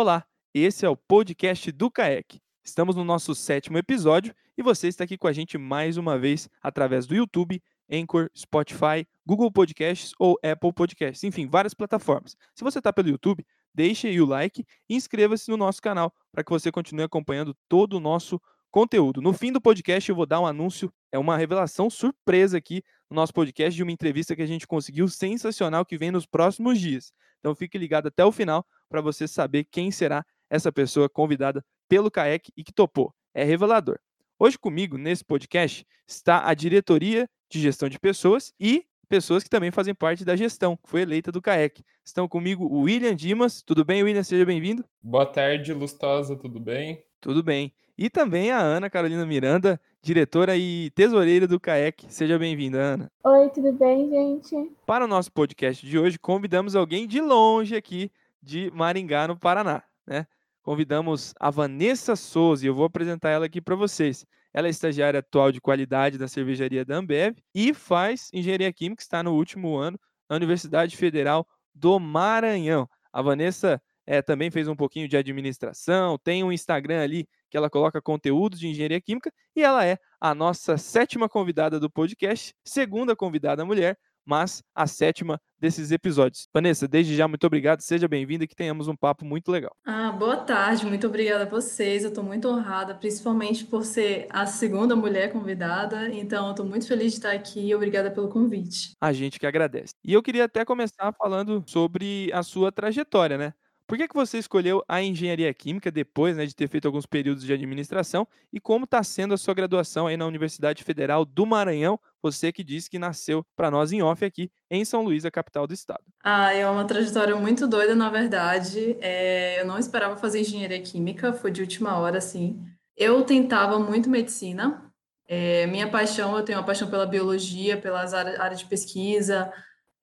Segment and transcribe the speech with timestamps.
[0.00, 2.40] Olá, esse é o podcast do CAEC.
[2.62, 6.48] Estamos no nosso sétimo episódio e você está aqui com a gente mais uma vez
[6.62, 12.36] através do YouTube, Anchor, Spotify, Google Podcasts ou Apple Podcasts, enfim, várias plataformas.
[12.54, 16.44] Se você está pelo YouTube, deixe aí o like e inscreva-se no nosso canal para
[16.44, 18.40] que você continue acompanhando todo o nosso
[18.70, 19.20] conteúdo.
[19.20, 23.16] No fim do podcast, eu vou dar um anúncio, é uma revelação surpresa aqui no
[23.16, 27.12] nosso podcast de uma entrevista que a gente conseguiu sensacional que vem nos próximos dias.
[27.40, 32.10] Então fique ligado até o final para você saber quem será essa pessoa convidada pelo
[32.10, 33.14] CAEC e que topou.
[33.34, 33.98] É revelador.
[34.38, 39.70] Hoje comigo, nesse podcast, está a diretoria de gestão de pessoas e pessoas que também
[39.70, 41.82] fazem parte da gestão, que foi eleita do CAEC.
[42.04, 43.62] Estão comigo o William Dimas.
[43.62, 44.22] Tudo bem, William?
[44.22, 44.84] Seja bem-vindo.
[45.02, 46.36] Boa tarde, Lustosa.
[46.36, 47.04] Tudo bem?
[47.20, 47.72] Tudo bem.
[47.96, 52.06] E também a Ana Carolina Miranda, diretora e tesoureira do CAEC.
[52.08, 53.12] Seja bem-vinda, Ana.
[53.24, 54.72] Oi, tudo bem, gente?
[54.86, 58.10] Para o nosso podcast de hoje, convidamos alguém de longe aqui
[58.42, 60.26] de Maringá, no Paraná, né?
[60.62, 64.26] Convidamos a Vanessa Souza e eu vou apresentar ela aqui para vocês.
[64.52, 69.22] Ela é estagiária atual de qualidade da cervejaria da Ambev e faz engenharia química, está
[69.22, 72.88] no último ano na Universidade Federal do Maranhão.
[73.12, 77.70] A Vanessa é, também fez um pouquinho de administração, tem um Instagram ali que ela
[77.70, 83.14] coloca conteúdos de engenharia química e ela é a nossa sétima convidada do podcast, segunda
[83.16, 83.96] convidada mulher,
[84.28, 86.48] mas a sétima desses episódios.
[86.52, 89.74] Vanessa, desde já, muito obrigado, seja bem-vinda e que tenhamos um papo muito legal.
[89.86, 92.04] Ah, boa tarde, muito obrigada a vocês.
[92.04, 96.86] Eu estou muito honrada, principalmente por ser a segunda mulher convidada, então eu estou muito
[96.86, 98.92] feliz de estar aqui e obrigada pelo convite.
[99.00, 99.94] A gente que agradece.
[100.04, 103.54] E eu queria até começar falando sobre a sua trajetória, né?
[103.88, 107.42] Por que, que você escolheu a engenharia química depois né, de ter feito alguns períodos
[107.42, 111.98] de administração e como está sendo a sua graduação aí na Universidade Federal do Maranhão?
[112.22, 115.66] Você que disse que nasceu para nós em off aqui em São Luís, a capital
[115.66, 116.04] do estado.
[116.22, 118.98] Ah, é uma trajetória muito doida, na verdade.
[119.00, 122.62] É, eu não esperava fazer engenharia química, foi de última hora, assim.
[122.94, 124.84] Eu tentava muito medicina.
[125.26, 129.50] É, minha paixão, eu tenho uma paixão pela biologia, pelas áreas de pesquisa,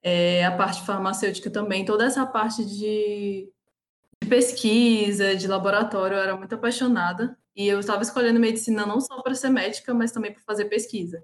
[0.01, 3.47] é, a parte farmacêutica também, toda essa parte de
[4.21, 7.37] de pesquisa, de laboratório, eu era muito apaixonada.
[7.55, 11.23] E eu estava escolhendo medicina não só para ser médica, mas também para fazer pesquisa.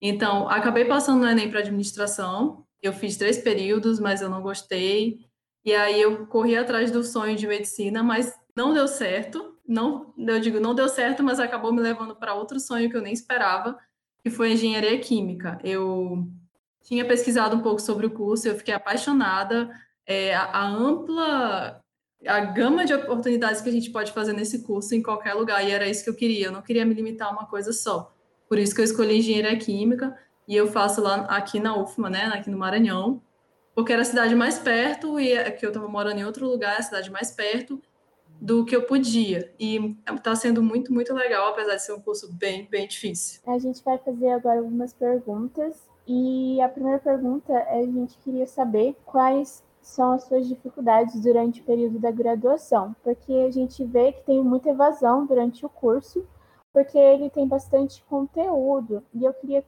[0.00, 2.66] Então, acabei passando no Enem para administração.
[2.82, 5.26] Eu fiz três períodos, mas eu não gostei.
[5.64, 9.58] E aí eu corri atrás do sonho de medicina, mas não deu certo.
[9.66, 13.02] Não, eu digo, não deu certo, mas acabou me levando para outro sonho que eu
[13.02, 13.78] nem esperava,
[14.22, 15.58] que foi engenharia química.
[15.62, 16.26] Eu
[16.82, 19.70] tinha pesquisado um pouco sobre o curso, eu fiquei apaixonada.
[20.06, 21.80] É, a, a ampla
[22.26, 25.70] a gama de oportunidades que a gente pode fazer nesse curso em qualquer lugar, e
[25.70, 28.14] era isso que eu queria, eu não queria me limitar a uma coisa só.
[28.48, 30.16] Por isso que eu escolhi engenharia química,
[30.46, 33.22] e eu faço lá aqui na UFMA, né, aqui no Maranhão,
[33.74, 36.76] porque era a cidade mais perto, e é que eu estava morando em outro lugar,
[36.78, 37.80] a cidade mais perto
[38.40, 39.52] do que eu podia.
[39.58, 43.40] E está sendo muito, muito legal, apesar de ser um curso bem, bem difícil.
[43.46, 48.46] A gente vai fazer agora algumas perguntas, e a primeira pergunta é a gente queria
[48.46, 54.12] saber quais são as suas dificuldades durante o período da graduação, porque a gente vê
[54.12, 56.24] que tem muita evasão durante o curso,
[56.72, 59.02] porque ele tem bastante conteúdo.
[59.14, 59.64] E eu queria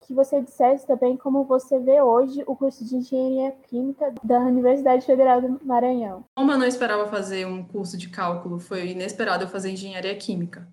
[0.00, 5.04] que você dissesse também como você vê hoje o curso de Engenharia Química da Universidade
[5.04, 6.24] Federal do Maranhão.
[6.36, 10.66] Como eu não esperava fazer um curso de cálculo, foi inesperado eu fazer Engenharia Química.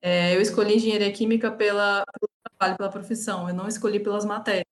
[0.00, 4.66] É, eu escolhi Engenharia Química pela, pelo trabalho, pela profissão, eu não escolhi pelas matérias.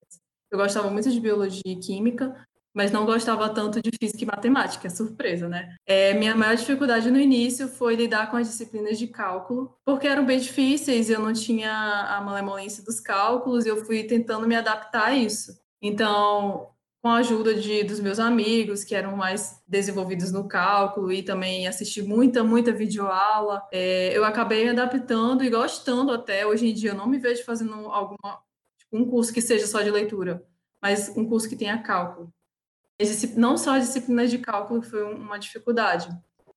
[0.50, 4.90] Eu gostava muito de Biologia e Química, mas não gostava tanto de física e matemática,
[4.90, 5.76] surpresa, né?
[5.86, 10.26] É, minha maior dificuldade no início foi lidar com as disciplinas de cálculo, porque eram
[10.26, 15.06] bem difíceis, eu não tinha a malemolência dos cálculos e eu fui tentando me adaptar
[15.06, 15.56] a isso.
[15.80, 16.68] Então,
[17.00, 21.68] com a ajuda de, dos meus amigos, que eram mais desenvolvidos no cálculo, e também
[21.68, 26.44] assisti muita, muita videoaula, é, eu acabei me adaptando e gostando até.
[26.44, 28.40] Hoje em dia, eu não me vejo fazendo alguma,
[28.78, 30.42] tipo, um curso que seja só de leitura,
[30.82, 32.32] mas um curso que tenha cálculo
[33.36, 36.08] não só as disciplinas de cálculo foi uma dificuldade,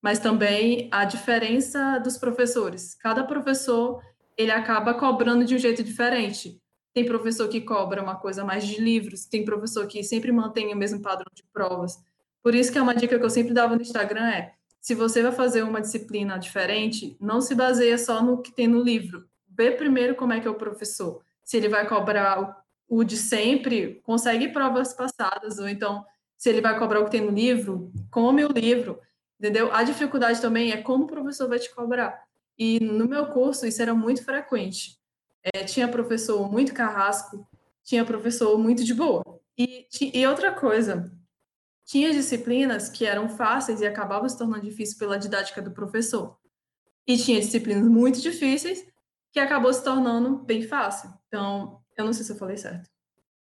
[0.01, 2.95] mas também a diferença dos professores.
[2.95, 4.01] Cada professor
[4.37, 6.61] ele acaba cobrando de um jeito diferente.
[6.93, 10.77] Tem professor que cobra uma coisa mais de livros, tem professor que sempre mantém o
[10.77, 11.97] mesmo padrão de provas.
[12.41, 15.21] Por isso que é uma dica que eu sempre dava no Instagram é: se você
[15.21, 19.27] vai fazer uma disciplina diferente, não se baseia só no que tem no livro.
[19.49, 21.21] Vê primeiro como é que é o professor.
[21.43, 26.05] Se ele vai cobrar o de sempre, consegue provas passadas, ou então
[26.37, 29.01] se ele vai cobrar o que tem no livro, come o livro,
[29.39, 29.73] entendeu?
[29.73, 32.23] A dificuldade também é como o professor vai te cobrar.
[32.57, 34.97] E no meu curso isso era muito frequente.
[35.43, 37.47] É, tinha professor muito carrasco,
[37.83, 39.23] tinha professor muito de boa.
[39.57, 41.11] E, e outra coisa,
[41.85, 46.37] tinha disciplinas que eram fáceis e acabavam se tornando difíceis pela didática do professor.
[47.07, 48.85] E tinha disciplinas muito difíceis
[49.31, 51.09] que acabou se tornando bem fácil.
[51.27, 52.89] Então, eu não sei se eu falei certo.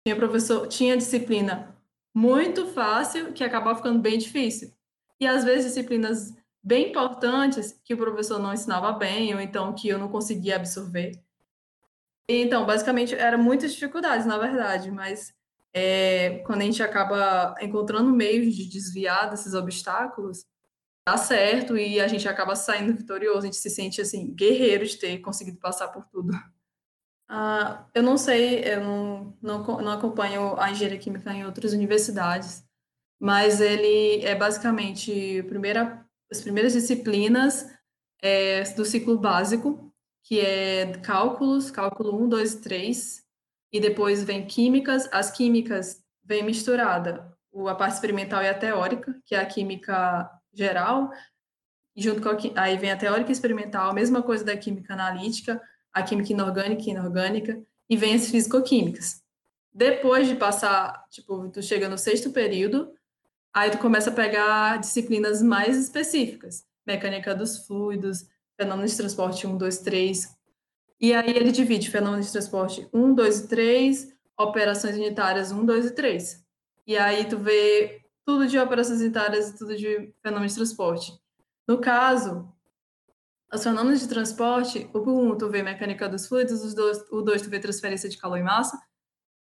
[0.04, 1.73] Tinha professor, tinha disciplina
[2.14, 4.72] muito fácil que acabava ficando bem difícil.
[5.20, 6.32] E às vezes disciplinas
[6.62, 11.20] bem importantes que o professor não ensinava bem ou então que eu não conseguia absorver.
[12.28, 15.34] Então, basicamente, eram muitas dificuldades, na verdade, mas
[15.74, 20.46] é, quando a gente acaba encontrando meios de desviar desses obstáculos,
[21.06, 24.96] dá certo e a gente acaba saindo vitorioso, a gente se sente, assim, guerreiro de
[24.96, 26.32] ter conseguido passar por tudo.
[27.28, 32.64] Ah, eu não sei, eu não, não, não acompanho a engenharia química em outras universidades,
[33.18, 37.66] mas ele é basicamente primeira, as primeiras disciplinas
[38.22, 39.92] é, do ciclo básico,
[40.22, 43.24] que é cálculos, cálculo 1, 2 e 3,
[43.72, 45.08] e depois vem químicas.
[45.12, 47.34] As químicas vem misturada
[47.68, 51.10] a parte experimental e a teórica, que é a química geral,
[51.96, 55.62] junto com a, aí vem a teórica experimental, a mesma coisa da química analítica,
[55.94, 59.22] a química inorgânica e inorgânica, e vem as físico-químicas.
[59.72, 62.92] Depois de passar, tipo, tu chega no sexto período,
[63.52, 68.26] aí tu começa a pegar disciplinas mais específicas, mecânica dos fluidos,
[68.56, 70.36] fenômenos de transporte 1, 2, 3.
[71.00, 75.86] E aí ele divide fenômenos de transporte 1, 2 e 3, operações unitárias 1, 2
[75.86, 76.44] e 3.
[76.86, 81.12] E aí tu vê tudo de operações unitárias e tudo de fenômenos de transporte.
[81.66, 82.48] No caso,
[83.62, 87.50] fenômenos de transporte, o 1 tu vê mecânica dos fluidos, os dois, o 2 tu
[87.50, 88.80] vê transferência de calor e massa,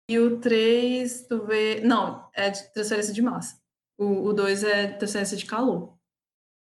[0.09, 1.81] e o 3 tu vê...
[1.81, 3.59] Não, é de transferência de massa.
[3.97, 5.97] O 2 é transferência de calor.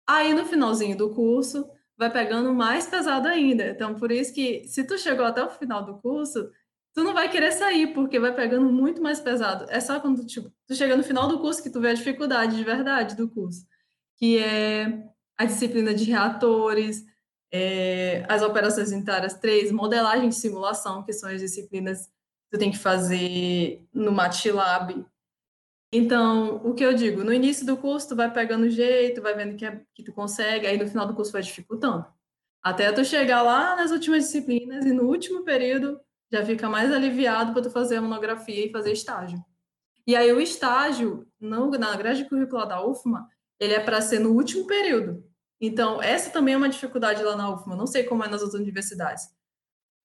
[0.07, 3.67] Aí, no finalzinho do curso, vai pegando mais pesado ainda.
[3.69, 6.51] Então, por isso que, se tu chegou até o final do curso,
[6.93, 9.65] tu não vai querer sair, porque vai pegando muito mais pesado.
[9.69, 12.57] É só quando tipo, tu chega no final do curso que tu vê a dificuldade
[12.57, 13.65] de verdade do curso,
[14.17, 15.03] que é
[15.37, 17.05] a disciplina de reatores,
[17.51, 22.71] é, as operações unitárias 3, modelagem de simulação, que são as disciplinas que tu tem
[22.71, 25.05] que fazer no MATLAB.
[25.93, 29.57] Então, o que eu digo, no início do curso tu vai pegando jeito, vai vendo
[29.57, 32.05] que, é, que tu consegue, aí no final do curso vai dificultando.
[32.63, 35.99] Até tu chegar lá nas últimas disciplinas e no último período
[36.31, 39.43] já fica mais aliviado para tu fazer a monografia e fazer estágio.
[40.07, 43.27] E aí o estágio, no, na grade curricular da UFMA,
[43.59, 45.23] ele é para ser no último período.
[45.61, 48.59] Então, essa também é uma dificuldade lá na UFMA, não sei como é nas outras
[48.59, 49.29] universidades.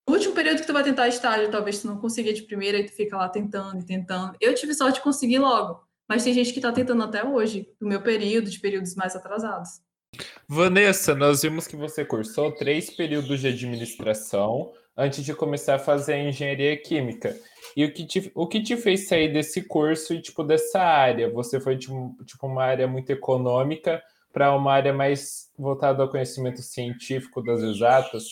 [0.06, 2.85] O último período que tu vai tentar estágio, talvez tu não consiga de primeira e
[2.85, 4.37] tu fica lá tentando e tentando.
[4.38, 7.88] Eu tive sorte de conseguir logo, mas tem gente que está tentando até hoje, no
[7.88, 9.81] meu período, de períodos mais atrasados.
[10.47, 16.12] Vanessa, nós vimos que você cursou três períodos de administração antes de começar a fazer
[16.12, 17.37] a engenharia química.
[17.76, 21.31] E o que te, o que te fez sair desse curso e tipo dessa área?
[21.31, 24.03] Você foi tipo, tipo uma área muito econômica
[24.37, 28.25] para uma área mais voltada ao conhecimento científico das exatas.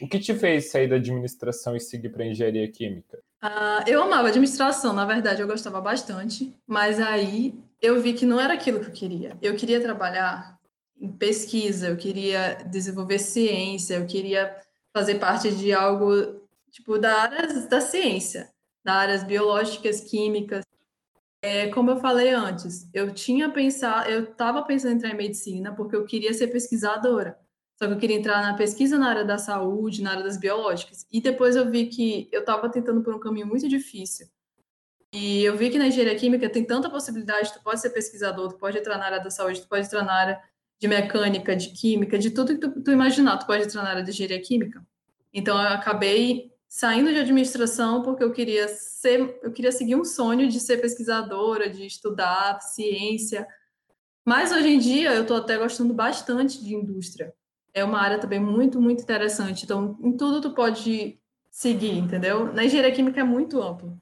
[0.00, 3.18] O que te fez sair da administração e seguir para engenharia química?
[3.42, 8.40] Uh, eu amava administração, na verdade, eu gostava bastante, mas aí eu vi que não
[8.40, 9.36] era aquilo que eu queria.
[9.42, 10.60] Eu queria trabalhar
[10.96, 14.56] em pesquisa, eu queria desenvolver ciência, eu queria
[14.96, 16.40] fazer parte de algo
[16.70, 18.48] tipo da área da ciência,
[18.84, 20.64] da áreas biológicas, químicas.
[21.44, 25.74] É, como eu falei antes, eu tinha pensado, eu estava pensando em entrar em medicina
[25.74, 27.36] porque eu queria ser pesquisadora.
[27.76, 31.04] Só que eu queria entrar na pesquisa na área da saúde, na área das biológicas.
[31.10, 34.28] E depois eu vi que eu estava tentando por um caminho muito difícil.
[35.12, 38.56] E eu vi que na engenharia química tem tanta possibilidade, tu pode ser pesquisador, tu
[38.56, 40.40] pode entrar na área da saúde, tu pode entrar na área
[40.80, 44.02] de mecânica, de química, de tudo que tu, tu imaginar, tu pode entrar na área
[44.04, 44.80] de engenharia química.
[45.32, 50.48] Então eu acabei saindo de administração porque eu queria ser, eu queria seguir um sonho
[50.48, 53.46] de ser pesquisadora, de estudar ciência.
[54.24, 57.34] Mas hoje em dia eu estou até gostando bastante de indústria.
[57.74, 59.64] É uma área também muito, muito interessante.
[59.64, 62.50] Então, em tudo tu pode seguir, entendeu?
[62.54, 63.98] Na engenharia química é muito amplo.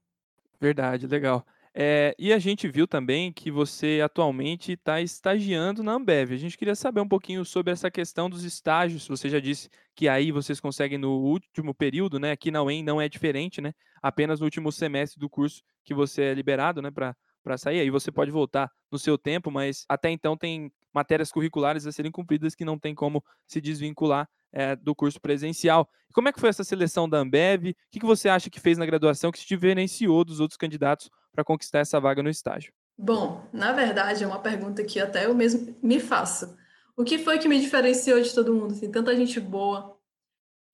[0.61, 1.45] Verdade, legal.
[1.83, 6.31] É, e a gente viu também que você atualmente está estagiando na Ambev.
[6.35, 9.09] A gente queria saber um pouquinho sobre essa questão dos estágios.
[9.09, 12.33] Você já disse que aí vocês conseguem no último período, né?
[12.33, 13.73] Aqui na UEM não é diferente, né?
[14.03, 16.91] Apenas no último semestre do curso que você é liberado, né?
[16.91, 17.81] Para sair.
[17.81, 22.13] Aí você pode voltar no seu tempo, mas até então tem matérias curriculares a serem
[22.13, 25.89] cumpridas que não tem como se desvincular é, do curso presencial.
[26.13, 27.71] Como é que foi essa seleção da Ambev?
[27.71, 31.09] O que, que você acha que fez na graduação que se diferenciou dos outros candidatos
[31.33, 32.73] para conquistar essa vaga no estágio?
[32.99, 36.57] Bom, na verdade é uma pergunta que até eu mesmo me faço.
[36.97, 38.73] O que foi que me diferenciou de todo mundo?
[38.73, 39.99] Assim, tanta gente boa.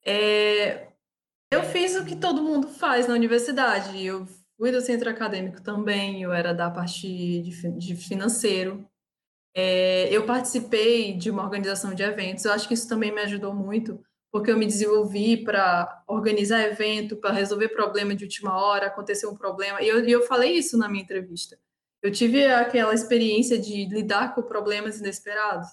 [0.05, 0.89] É...
[1.51, 4.05] Eu fiz o que todo mundo faz na universidade.
[4.05, 8.89] Eu fui do centro acadêmico também, eu era da parte de, de financeiro.
[9.55, 13.55] É, eu participei de uma organização de eventos, eu acho que isso também me ajudou
[13.55, 13.99] muito,
[14.37, 19.35] porque eu me desenvolvi para organizar evento, para resolver problema de última hora, aconteceu um
[19.35, 21.59] problema, e eu, eu falei isso na minha entrevista.
[22.03, 25.69] Eu tive aquela experiência de lidar com problemas inesperados.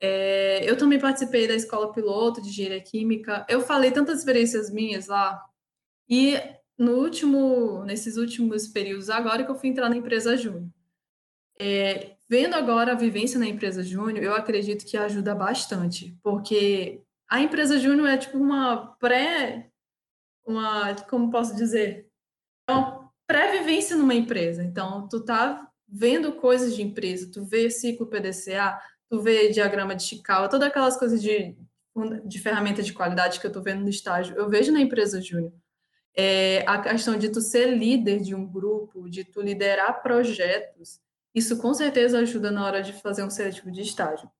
[0.00, 3.44] É, eu também participei da escola piloto de engenharia química.
[3.48, 5.44] Eu falei tantas experiências minhas lá.
[6.08, 6.34] E
[6.78, 10.70] no último, nesses últimos períodos, agora que eu fui entrar na empresa Júnior.
[11.58, 17.40] É, vendo agora a vivência na empresa Júnior, eu acredito que ajuda bastante, porque a
[17.40, 19.70] empresa Júnior é tipo uma pré,
[20.46, 22.08] uma, como posso dizer,
[22.68, 24.62] é uma pré-vivência numa empresa.
[24.62, 28.78] Então, tu tá vendo coisas de empresa, tu vê ciclo PDCA,
[29.08, 31.56] tu vê diagrama de Chicago, todas aquelas coisas de,
[32.24, 35.52] de ferramenta de qualidade que eu tô vendo no estágio, eu vejo na empresa Júnior
[36.16, 41.00] é, a questão de tu ser líder de um grupo, de tu liderar projetos,
[41.34, 44.30] isso com certeza ajuda na hora de fazer um seletivo de estágio.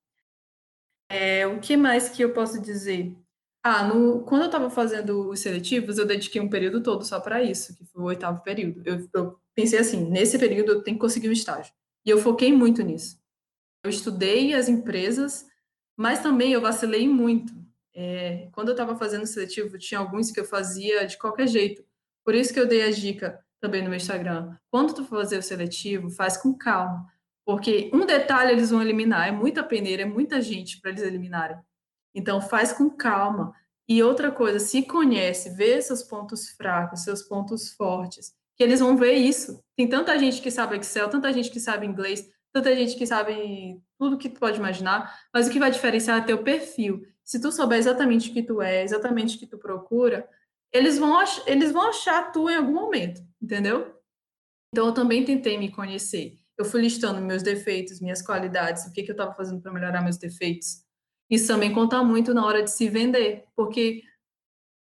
[1.14, 3.16] É, o que mais que eu posso dizer?
[3.62, 7.40] Ah, no, quando eu estava fazendo os seletivos, eu dediquei um período todo só para
[7.40, 8.82] isso, que foi o oitavo período.
[8.84, 11.72] Eu, eu, pensei assim, nesse período eu tenho que conseguir um estágio.
[12.04, 13.16] E eu foquei muito nisso.
[13.84, 15.46] Eu estudei as empresas,
[15.96, 17.54] mas também eu vacilei muito.
[17.94, 21.84] É, quando eu estava fazendo seletivo, tinha alguns que eu fazia de qualquer jeito.
[22.24, 24.56] Por isso que eu dei a dica também no meu Instagram.
[24.68, 27.06] Quando tu for fazer o seletivo, faz com calma.
[27.44, 31.56] Porque um detalhe eles vão eliminar, é muita peneira, é muita gente para eles eliminarem.
[32.14, 33.52] Então faz com calma.
[33.86, 38.96] E outra coisa, se conhece, vê seus pontos fracos, seus pontos fortes, que eles vão
[38.96, 39.62] ver isso.
[39.76, 43.78] Tem tanta gente que sabe Excel, tanta gente que sabe inglês, tanta gente que sabe
[43.98, 47.50] tudo que tu pode imaginar, mas o que vai diferenciar é teu perfil se tu
[47.50, 50.28] souber exatamente o que tu é, exatamente o que tu procura,
[50.70, 53.98] eles vão, eles vão achar tu em algum momento, entendeu?
[54.72, 56.38] Então, eu também tentei me conhecer.
[56.58, 60.02] Eu fui listando meus defeitos, minhas qualidades, o que, que eu estava fazendo para melhorar
[60.02, 60.84] meus defeitos.
[61.28, 64.02] Isso também conta muito na hora de se vender, porque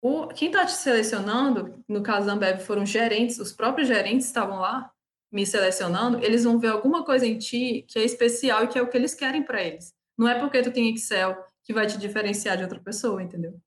[0.03, 4.61] o, quem está te selecionando, no caso da Ambev, foram gerentes, os próprios gerentes estavam
[4.61, 4.93] lá
[5.33, 8.83] me selecionando, eles vão ver alguma coisa em ti que é especial e que é
[8.83, 9.93] o que eles querem para eles.
[10.17, 13.61] Não é porque tu tem Excel, que vai te diferenciar de outra pessoa, entendeu?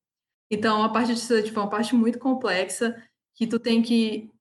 [0.50, 2.96] Então, a parte de seletivo é uma parte muito complexa
[3.36, 4.32] que tu tem que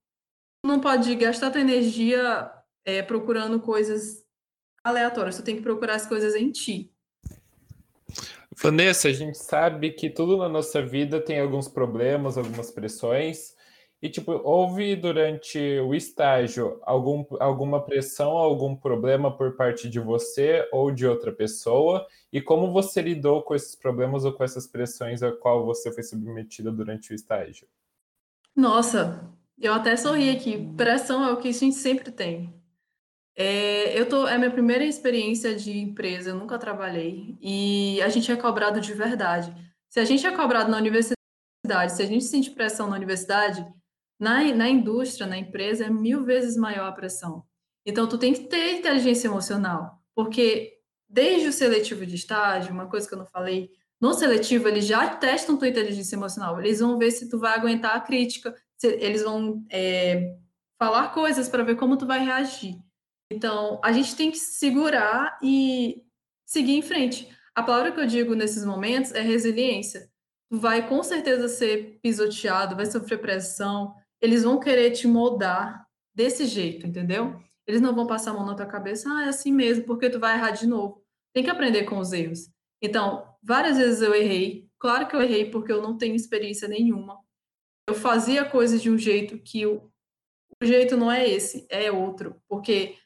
[0.65, 2.51] não pode gastar tua energia
[2.89, 4.25] é, procurando coisas
[4.83, 6.91] aleatórias, tu tem que procurar as coisas em ti.
[8.57, 13.55] Vanessa, a gente sabe que tudo na nossa vida tem alguns problemas, algumas pressões,
[14.01, 20.67] e, tipo, houve durante o estágio algum, alguma pressão, algum problema por parte de você
[20.73, 22.07] ou de outra pessoa?
[22.33, 26.05] E como você lidou com esses problemas ou com essas pressões a qual você foi
[26.05, 27.67] submetida durante o estágio?
[28.57, 29.29] Nossa,
[29.61, 30.73] eu até sorri aqui.
[30.77, 32.58] Pressão é o que a gente sempre tem.
[33.41, 37.39] É, eu tô, é a minha primeira experiência de empresa, eu nunca trabalhei.
[37.41, 39.55] E a gente é cobrado de verdade.
[39.89, 41.17] Se a gente é cobrado na universidade,
[41.91, 43.65] se a gente sente pressão na universidade,
[44.19, 47.45] na, na indústria, na empresa, é mil vezes maior a pressão.
[47.87, 53.07] Então, tu tem que ter inteligência emocional, porque desde o seletivo de estágio, uma coisa
[53.07, 57.13] que eu não falei, no seletivo eles já testam tua inteligência emocional, eles vão ver
[57.13, 58.53] se tu vai aguentar a crítica,
[58.83, 60.37] eles vão é,
[60.77, 62.77] falar coisas para ver como tu vai reagir.
[63.31, 66.03] Então, a gente tem que segurar e
[66.47, 67.29] seguir em frente.
[67.55, 70.11] A palavra que eu digo nesses momentos é resiliência.
[70.51, 76.47] Tu vai com certeza ser pisoteado, vai sofrer pressão, eles vão querer te moldar desse
[76.47, 77.39] jeito, entendeu?
[77.67, 80.19] Eles não vão passar a mão na tua cabeça, ah, é assim mesmo, porque tu
[80.19, 81.05] vai errar de novo.
[81.35, 82.51] Tem que aprender com os erros.
[82.83, 84.69] Então, várias vezes eu errei.
[84.79, 87.19] Claro que eu errei porque eu não tenho experiência nenhuma.
[87.89, 89.91] Eu fazia coisas de um jeito que o,
[90.63, 92.41] o jeito não é esse, é outro.
[92.49, 92.97] Porque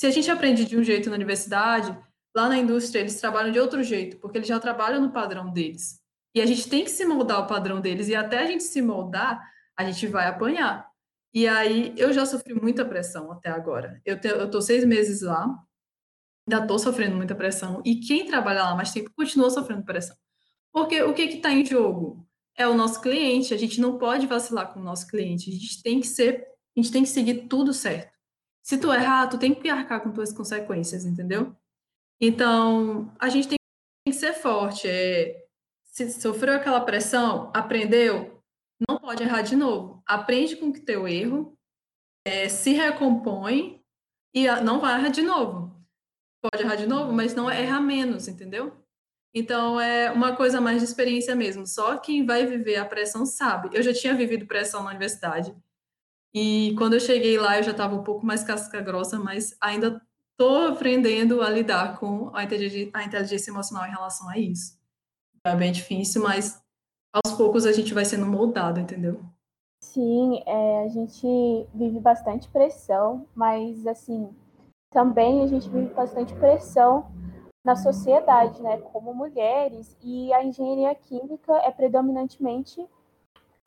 [0.00, 1.94] se a gente aprende de um jeito na universidade,
[2.34, 6.00] lá na indústria eles trabalham de outro jeito, porque eles já trabalham no padrão deles.
[6.34, 8.08] E a gente tem que se moldar ao padrão deles.
[8.08, 9.38] E até a gente se moldar,
[9.76, 10.88] a gente vai apanhar.
[11.34, 14.00] E aí eu já sofri muita pressão até agora.
[14.02, 14.18] Eu,
[14.50, 15.54] tô seis meses lá,
[16.48, 17.82] ainda tô sofrendo muita pressão.
[17.84, 20.16] E quem trabalha lá mais tempo continua sofrendo pressão.
[20.72, 22.26] Porque o que que tá em jogo?
[22.56, 23.52] É o nosso cliente.
[23.52, 25.50] A gente não pode vacilar com o nosso cliente.
[25.50, 28.18] A gente tem que ser, a gente tem que seguir tudo certo.
[28.62, 31.54] Se tu errar, tu tem que arcar com tuas consequências, entendeu?
[32.20, 33.58] Então, a gente tem
[34.06, 34.86] que ser forte.
[34.86, 35.46] É,
[35.84, 38.42] se sofreu aquela pressão, aprendeu,
[38.88, 40.02] não pode errar de novo.
[40.06, 41.56] Aprende com o teu erro,
[42.24, 43.82] é, se recompõe
[44.34, 45.74] e não vai errar de novo.
[46.42, 48.80] Pode errar de novo, mas não erra menos, entendeu?
[49.34, 51.66] Então é uma coisa mais de experiência mesmo.
[51.66, 53.70] Só quem vai viver a pressão sabe.
[53.72, 55.54] Eu já tinha vivido pressão na universidade.
[56.32, 60.00] E quando eu cheguei lá, eu já estava um pouco mais casca grossa, mas ainda
[60.32, 64.78] estou aprendendo a lidar com a inteligência, emocional em relação a isso.
[65.44, 66.62] É bem difícil, mas
[67.12, 69.20] aos poucos a gente vai sendo moldado, entendeu?
[69.82, 71.26] Sim, é, a gente
[71.74, 74.30] vive bastante pressão, mas assim,
[74.90, 77.10] também a gente vive bastante pressão
[77.64, 82.86] na sociedade, né, como mulheres, e a engenharia química é predominantemente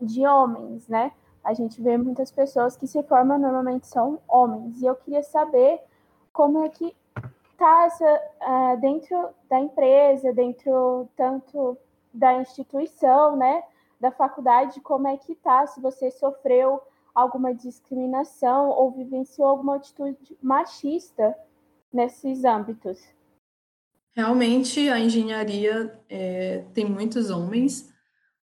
[0.01, 1.11] de homens, né?
[1.43, 5.81] A gente vê muitas pessoas que se formam normalmente são homens, e eu queria saber
[6.31, 6.95] como é que
[7.57, 11.77] tá essa uh, dentro da empresa, dentro tanto
[12.13, 13.63] da instituição, né,
[13.99, 16.81] da faculdade, como é que tá, se você sofreu
[17.13, 21.35] alguma discriminação ou vivenciou alguma atitude machista
[21.91, 23.03] nesses âmbitos.
[24.15, 27.91] Realmente, a engenharia é, tem muitos homens,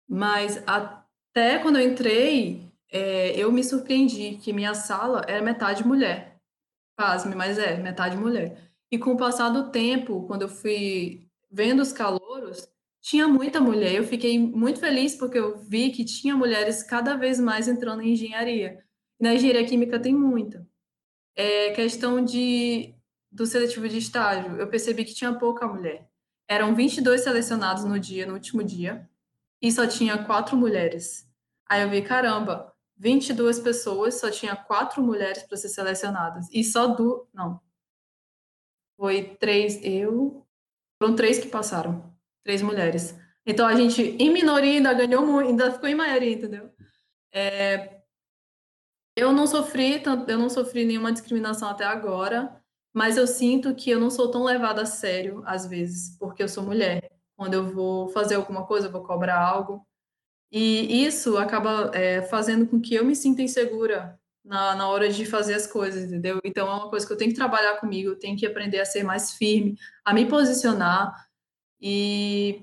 [0.09, 6.41] mas até quando eu entrei, é, eu me surpreendi que minha sala era metade mulher.
[6.97, 8.71] Pasme, mas é, metade mulher.
[8.91, 12.69] E com o passar do tempo, quando eu fui vendo os calouros,
[13.01, 13.95] tinha muita mulher.
[13.95, 18.13] Eu fiquei muito feliz porque eu vi que tinha mulheres cada vez mais entrando em
[18.13, 18.85] engenharia.
[19.21, 20.67] Na engenharia química tem muita.
[21.37, 22.95] É questão de
[23.31, 26.09] do seletivo de estágio, eu percebi que tinha pouca mulher.
[26.49, 29.09] Eram 22 selecionados no dia, no último dia,
[29.63, 31.29] e só tinha quatro mulheres.
[31.69, 32.70] Aí eu vi, caramba,
[33.01, 36.47] 22 pessoas, só tinha quatro mulheres para ser selecionadas.
[36.53, 37.27] E só do.
[37.35, 37.61] Não.
[38.97, 40.47] Foi três, eu.
[41.03, 42.15] Foram três que passaram.
[42.45, 43.19] Três mulheres.
[43.45, 46.71] Então a gente, em minoria, ainda ganhou muito, ainda ficou em maioria, entendeu?
[47.33, 48.03] É,
[49.17, 52.61] eu não sofri, eu não sofri nenhuma discriminação até agora
[52.93, 56.49] mas eu sinto que eu não sou tão levada a sério às vezes, porque eu
[56.49, 57.11] sou mulher.
[57.37, 59.87] Quando eu vou fazer alguma coisa, eu vou cobrar algo.
[60.53, 65.25] E isso acaba é, fazendo com que eu me sinta insegura na, na hora de
[65.25, 66.41] fazer as coisas, entendeu?
[66.45, 68.85] Então é uma coisa que eu tenho que trabalhar comigo, eu tenho que aprender a
[68.85, 71.15] ser mais firme, a me posicionar
[71.81, 72.63] e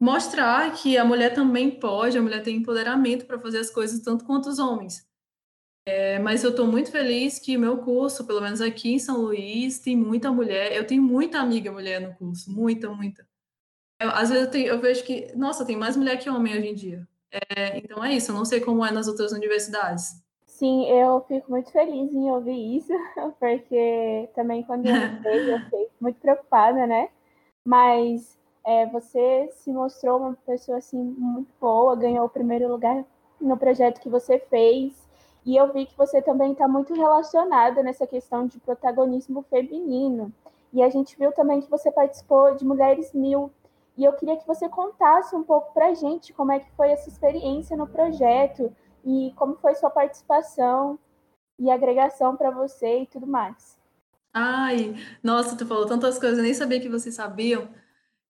[0.00, 4.24] mostrar que a mulher também pode, a mulher tem empoderamento para fazer as coisas tanto
[4.24, 5.06] quanto os homens.
[5.88, 9.78] É, mas eu estou muito feliz que meu curso, pelo menos aqui em São Luís,
[9.78, 10.72] tem muita mulher.
[10.72, 13.26] Eu tenho muita amiga mulher no curso, muita, muita.
[14.00, 16.66] Eu, às vezes eu, tenho, eu, vejo que, nossa, tem mais mulher que homem hoje
[16.66, 17.08] em dia.
[17.30, 20.22] É, então é isso, eu não sei como é nas outras universidades.
[20.46, 22.92] Sim, eu fico muito feliz em ouvir isso,
[23.38, 27.10] porque também quando eu entrei, eu fiquei muito preocupada, né?
[27.64, 33.04] Mas é, você se mostrou uma pessoa assim muito boa, ganhou o primeiro lugar
[33.40, 35.06] no projeto que você fez
[35.46, 40.32] e eu vi que você também está muito relacionada nessa questão de protagonismo feminino.
[40.72, 43.52] E a gente viu também que você participou de Mulheres Mil.
[43.96, 46.90] E eu queria que você contasse um pouco para a gente como é que foi
[46.90, 50.98] essa experiência no projeto e como foi sua participação
[51.58, 53.78] e agregação para você e tudo mais.
[54.32, 57.70] Ai, nossa, tu falou tantas coisas, eu nem sabia que vocês sabiam.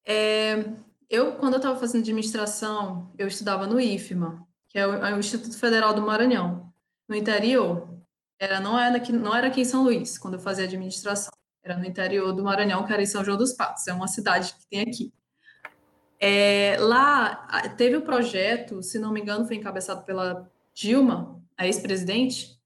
[0.06, 0.64] É,
[1.10, 5.18] eu, quando eu estava fazendo administração, eu estudava no IFMA, que é o, é o
[5.18, 6.72] Instituto Federal do Maranhão
[7.08, 7.88] no interior.
[8.38, 11.32] Era, não, era aqui, não era aqui em São Luís, quando eu fazia administração.
[11.62, 13.88] Era no interior do Maranhão, que era em São João dos Patos.
[13.88, 15.12] É uma cidade que tem aqui.
[16.18, 21.66] É, lá teve o um projeto, se não me engano, foi encabeçado pela Dilma, a
[21.66, 22.56] ex-presidente,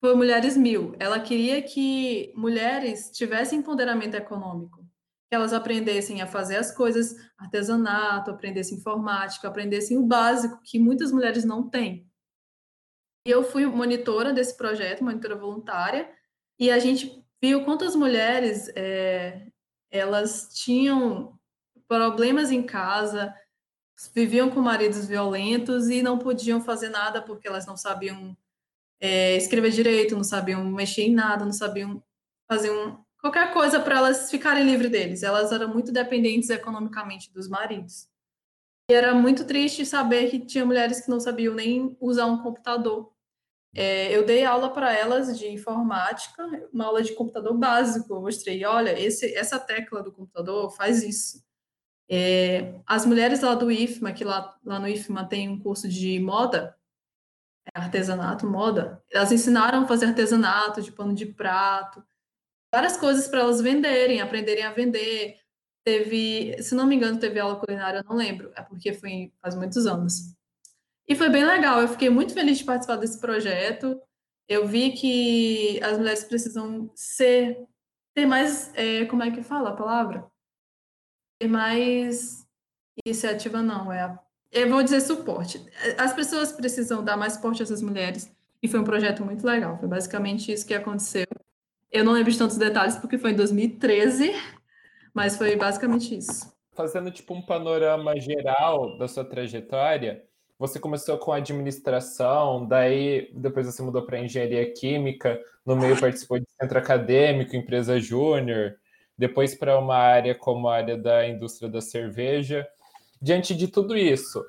[0.00, 0.94] foi Mulheres Mil.
[0.98, 4.84] Ela queria que mulheres tivessem empoderamento econômico,
[5.28, 11.12] que elas aprendessem a fazer as coisas, artesanato, aprendessem informática, aprendessem o básico que muitas
[11.12, 12.06] mulheres não têm.
[13.26, 16.08] E eu fui monitora desse projeto, monitora voluntária,
[16.58, 19.48] e a gente viu quantas mulheres é,
[19.90, 21.35] elas tinham
[21.88, 23.34] problemas em casa,
[24.14, 28.36] viviam com maridos violentos e não podiam fazer nada porque elas não sabiam
[29.00, 32.02] é, escrever direito, não sabiam mexer em nada, não sabiam
[32.48, 35.22] fazer um, qualquer coisa para elas ficarem livres deles.
[35.22, 38.08] Elas eram muito dependentes economicamente dos maridos.
[38.88, 43.12] E era muito triste saber que tinha mulheres que não sabiam nem usar um computador.
[43.74, 48.14] É, eu dei aula para elas de informática, uma aula de computador básico.
[48.14, 51.44] Eu mostrei, olha, esse, essa tecla do computador faz isso.
[52.08, 56.20] É, as mulheres lá do IFMA, que lá, lá no IFMA tem um curso de
[56.20, 56.76] moda,
[57.66, 62.02] é, artesanato, moda, elas ensinaram a fazer artesanato de pano de prato,
[62.72, 65.38] várias coisas para elas venderem, aprenderem a vender.
[65.84, 69.54] Teve, se não me engano, teve aula culinária, eu não lembro, é porque foi faz
[69.54, 70.34] muitos anos.
[71.08, 74.00] E foi bem legal, eu fiquei muito feliz de participar desse projeto.
[74.48, 77.64] Eu vi que as mulheres precisam ser,
[78.14, 80.28] ter mais, é, como é que fala a palavra?
[81.38, 82.46] Ter mais
[83.04, 84.18] iniciativa, não, é,
[84.52, 85.64] eu vou dizer suporte.
[85.98, 88.30] As pessoas precisam dar mais suporte a essas mulheres
[88.62, 89.78] E foi um projeto muito legal.
[89.78, 91.26] Foi basicamente isso que aconteceu.
[91.92, 94.32] Eu não lembro de tantos detalhes porque foi em 2013,
[95.12, 96.52] mas foi basicamente isso.
[96.72, 100.24] Fazendo tipo um panorama geral da sua trajetória,
[100.58, 106.46] você começou com administração, daí depois você mudou para engenharia química, no meio participou de
[106.60, 108.76] centro acadêmico, empresa júnior,
[109.16, 112.66] depois para uma área como a área da indústria da cerveja.
[113.20, 114.44] Diante de tudo isso,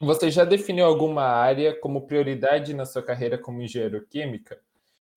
[0.00, 4.58] você já definiu alguma área como prioridade na sua carreira como engenheiro química?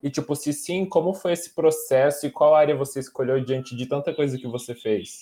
[0.02, 3.86] E, tipo, se sim, como foi esse processo e qual área você escolheu diante de
[3.86, 5.20] tanta coisa que você fez?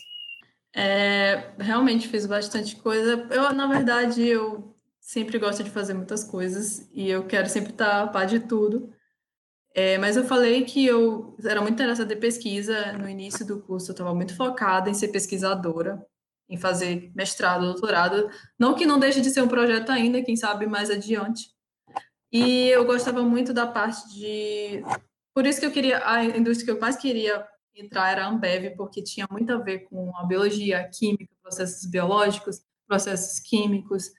[0.74, 3.28] É, realmente fiz bastante coisa.
[3.30, 8.04] Eu, na verdade, eu sempre gosto de fazer muitas coisas e eu quero sempre estar
[8.04, 8.94] a par de tudo.
[9.82, 12.92] É, mas eu falei que eu era muito interessada em pesquisa.
[12.98, 16.06] No início do curso, eu estava muito focada em ser pesquisadora,
[16.50, 18.30] em fazer mestrado, doutorado.
[18.60, 21.46] Não que não deixe de ser um projeto ainda, quem sabe mais adiante.
[22.30, 24.84] E eu gostava muito da parte de.
[25.34, 26.06] Por isso que eu queria.
[26.06, 29.86] A indústria que eu mais queria entrar era a Ambev, porque tinha muito a ver
[29.86, 34.12] com a biologia, a química, processos biológicos, processos químicos.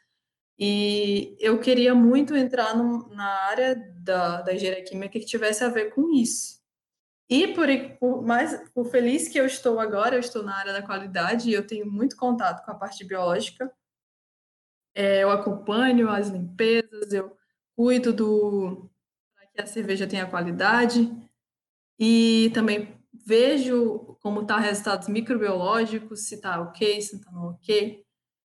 [0.62, 5.70] E eu queria muito entrar no, na área da, da engenharia química que tivesse a
[5.70, 6.61] ver com isso.
[7.31, 7.66] E por,
[7.99, 11.55] por, mais por feliz que eu estou agora, eu estou na área da qualidade e
[11.55, 13.73] eu tenho muito contato com a parte biológica.
[14.94, 17.35] É, eu acompanho as limpezas, eu
[17.75, 18.90] cuido do
[19.55, 21.11] que a cerveja tenha qualidade
[21.99, 28.05] e também vejo como tá resultados microbiológicos, se está ok, se está não ok.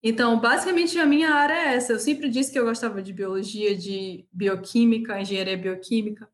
[0.07, 1.95] Então, basicamente a minha área é essa.
[1.95, 6.29] Eu sempre disse que eu gostava de biologia, de bioquímica, engenharia bioquímica.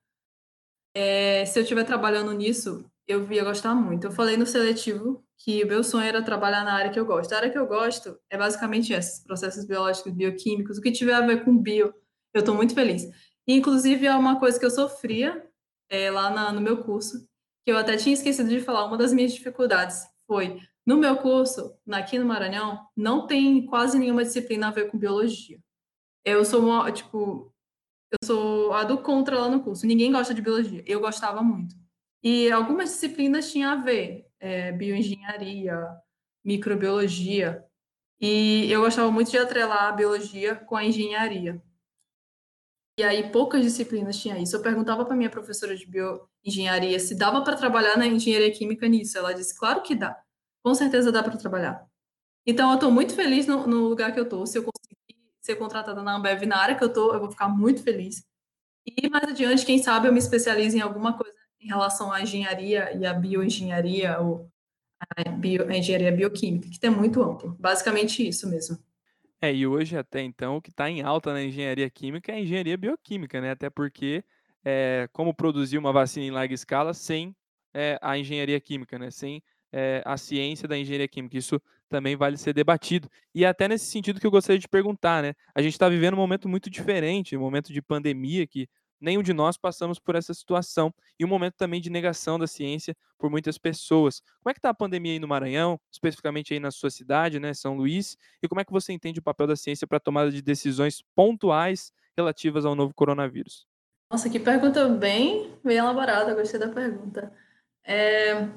[0.92, 4.08] É, se eu estiver trabalhando nisso, eu ia gostar muito.
[4.08, 7.32] Eu falei no seletivo que o meu sonho era trabalhar na área que eu gosto.
[7.32, 11.24] A área que eu gosto é basicamente essa, processos biológicos, bioquímicos, o que tiver a
[11.24, 11.94] ver com bio,
[12.34, 13.08] eu estou muito feliz.
[13.46, 15.48] Inclusive, é uma coisa que eu sofria
[15.88, 17.24] é, lá na, no meu curso,
[17.64, 21.78] que eu até tinha esquecido de falar, uma das minhas dificuldades foi, no meu curso,
[21.92, 25.56] aqui no Maranhão, não tem quase nenhuma disciplina a ver com biologia.
[26.24, 27.54] Eu sou, uma, tipo,
[28.10, 29.86] eu sou a do contra lá no curso.
[29.86, 30.82] Ninguém gosta de biologia.
[30.84, 31.76] Eu gostava muito.
[32.24, 35.80] E algumas disciplinas tinham a ver, é, bioengenharia,
[36.44, 37.64] microbiologia.
[38.20, 41.62] E eu gostava muito de atrelar a biologia com a engenharia.
[42.98, 44.56] E aí poucas disciplinas tinha isso.
[44.56, 49.16] Eu perguntava para minha professora de bioengenharia se dava para trabalhar na engenharia química nisso.
[49.16, 50.20] Ela disse, claro que dá.
[50.62, 51.86] Com certeza dá para trabalhar.
[52.46, 54.46] Então eu estou muito feliz no, no, lugar que eu estou.
[54.46, 57.48] Se eu conseguir ser contratada na Ambev na área que eu estou, eu vou ficar
[57.48, 58.24] muito feliz.
[58.86, 62.96] E mais adiante, quem sabe eu me especializo em alguma coisa em relação à engenharia
[62.96, 64.50] e à bioengenharia ou
[64.98, 67.54] a, bio, a engenharia bioquímica, que é muito amplo.
[67.58, 68.78] Basicamente isso mesmo.
[69.42, 72.40] É, e hoje até então o que está em alta na engenharia química é a
[72.40, 73.50] engenharia bioquímica, né?
[73.50, 74.22] Até porque
[74.64, 77.34] é, como produzir uma vacina em larga escala sem
[77.72, 79.10] é, a engenharia química, né?
[79.10, 81.36] Sem é, a ciência da engenharia química.
[81.36, 83.08] Isso também vale ser debatido.
[83.34, 85.34] E até nesse sentido que eu gostaria de perguntar, né?
[85.54, 88.68] A gente está vivendo um momento muito diferente, um momento de pandemia que
[89.00, 90.92] nenhum de nós passamos por essa situação.
[91.18, 94.20] E um momento também de negação da ciência por muitas pessoas.
[94.42, 97.54] Como é que está a pandemia aí no Maranhão, especificamente aí na sua cidade, né,
[97.54, 98.16] São Luís?
[98.42, 101.02] E como é que você entende o papel da ciência para a tomada de decisões
[101.14, 103.66] pontuais relativas ao novo coronavírus?
[104.10, 107.32] Nossa, que pergunta bem, bem elaborada, gostei da pergunta.
[107.84, 108.48] É,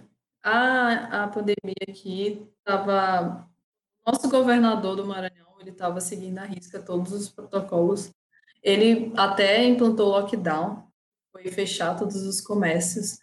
[0.44, 3.50] a, a pandemia aqui estava...
[4.06, 8.12] Nosso governador do Maranhão, ele estava seguindo à risca todos os protocolos
[8.64, 10.88] ele até implantou lockdown,
[11.32, 13.18] foi fechar todos os comércios.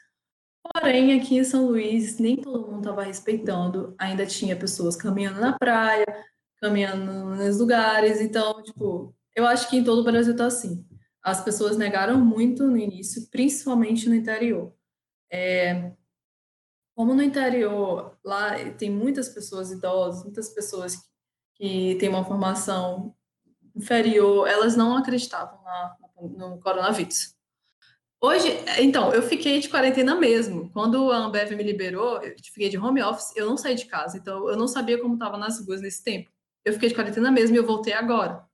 [0.63, 3.95] Porém, aqui em São Luís, nem todo mundo estava respeitando.
[3.99, 6.05] Ainda tinha pessoas caminhando na praia,
[6.59, 8.21] caminhando nos lugares.
[8.21, 10.87] Então, tipo, eu acho que em todo o Brasil está assim.
[11.23, 14.75] As pessoas negaram muito no início, principalmente no interior.
[15.33, 15.93] É,
[17.01, 21.09] como no interior, lá tem muitas pessoas idosas, muitas pessoas que,
[21.55, 23.17] que têm uma formação
[23.75, 27.35] inferior, elas não acreditavam na, no coronavírus.
[28.21, 30.71] Hoje, então, eu fiquei de quarentena mesmo.
[30.73, 34.19] Quando a Ambev me liberou, eu fiquei de home office, eu não saí de casa,
[34.19, 36.31] então eu não sabia como estava nas ruas nesse tempo.
[36.67, 38.47] Eu fiquei de quarentena mesmo e eu voltei agora.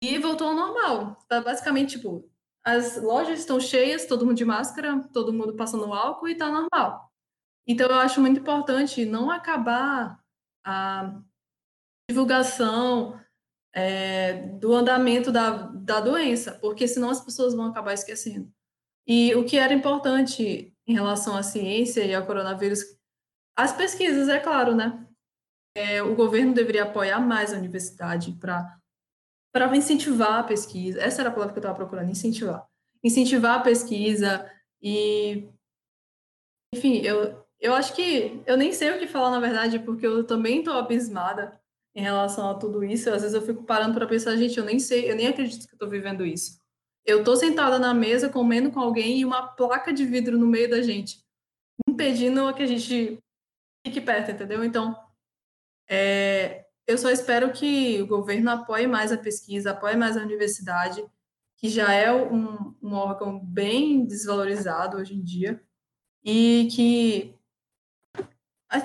[0.00, 1.16] E voltou ao normal.
[1.28, 2.30] Tá basicamente, tipo,
[2.64, 7.09] as lojas estão cheias, todo mundo de máscara, todo mundo passando álcool e tá normal.
[7.66, 10.18] Então eu acho muito importante não acabar
[10.64, 11.20] a
[12.08, 13.20] divulgação
[13.72, 18.52] é, do andamento da, da doença, porque senão as pessoas vão acabar esquecendo.
[19.06, 22.80] E o que era importante em relação à ciência e ao coronavírus,
[23.56, 25.06] as pesquisas, é claro, né?
[25.76, 31.00] É, o governo deveria apoiar mais a universidade para incentivar a pesquisa.
[31.00, 32.66] Essa era a palavra que eu estava procurando, incentivar.
[33.02, 34.50] Incentivar a pesquisa
[34.82, 35.48] e
[36.74, 40.24] enfim, eu, eu acho que eu nem sei o que falar na verdade, porque eu
[40.24, 41.60] também estou abismada
[41.94, 43.10] em relação a tudo isso.
[43.10, 45.74] Às vezes eu fico parando para pensar, gente, eu nem sei, eu nem acredito que
[45.74, 46.58] estou vivendo isso.
[47.04, 50.70] Eu estou sentada na mesa comendo com alguém e uma placa de vidro no meio
[50.70, 51.22] da gente,
[51.88, 53.18] impedindo que a gente
[53.84, 54.62] fique perto, entendeu?
[54.62, 54.96] Então,
[55.88, 61.04] é, eu só espero que o governo apoie mais a pesquisa, apoie mais a universidade,
[61.56, 65.62] que já é um, um órgão bem desvalorizado hoje em dia,
[66.24, 67.34] e que,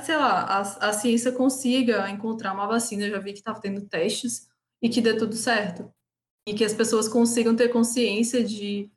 [0.03, 3.05] sei lá, a, a ciência consiga encontrar uma vacina.
[3.05, 4.47] Eu já vi que está tendo testes
[4.81, 5.91] e que dê tudo certo.
[6.47, 8.89] E que as pessoas consigam ter consciência de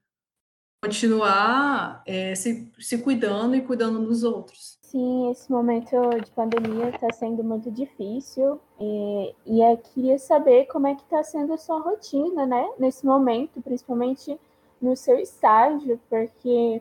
[0.83, 4.79] continuar é, se, se cuidando e cuidando dos outros.
[4.83, 5.91] Sim, esse momento
[6.25, 11.23] de pandemia está sendo muito difícil e, e eu queria saber como é que está
[11.23, 12.67] sendo a sua rotina, né?
[12.79, 14.39] Nesse momento, principalmente
[14.81, 16.81] no seu estágio, porque